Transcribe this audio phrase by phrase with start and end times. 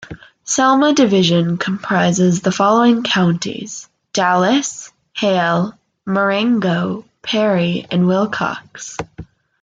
[0.45, 5.77] Selma Division comprises the following counties: Dallas, Hale,
[6.07, 8.97] Marengo, Perry, and Wilcox.